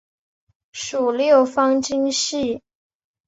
[0.71, 2.63] 属六方晶系。